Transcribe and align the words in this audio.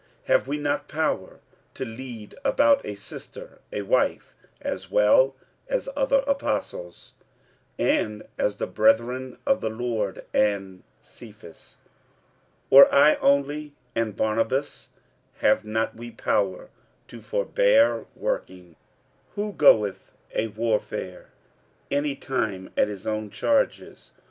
46:009:005 0.23 0.25
Have 0.29 0.47
we 0.47 0.57
not 0.57 0.87
power 0.87 1.39
to 1.75 1.85
lead 1.85 2.33
about 2.43 2.83
a 2.83 2.95
sister, 2.95 3.61
a 3.71 3.83
wife, 3.83 4.33
as 4.59 4.89
well 4.89 5.35
as 5.67 5.87
other 5.95 6.23
apostles, 6.25 7.13
and 7.77 8.23
as 8.35 8.55
the 8.55 8.65
brethren 8.65 9.37
of 9.45 9.61
the 9.61 9.69
Lord, 9.69 10.25
and 10.33 10.81
Cephas? 11.03 11.75
46:009:006 12.71 12.71
Or 12.71 12.91
I 12.95 13.15
only 13.17 13.75
and 13.95 14.15
Barnabas, 14.15 14.89
have 15.35 15.63
not 15.63 15.93
we 15.95 16.09
power 16.09 16.69
to 17.07 17.21
forbear 17.21 18.07
working? 18.15 18.75
46:009:007 19.35 19.35
Who 19.35 19.53
goeth 19.53 20.11
a 20.33 20.47
warfare 20.47 21.29
any 21.91 22.15
time 22.15 22.71
at 22.75 22.87
his 22.87 23.05
own 23.05 23.29
charges? 23.29 24.09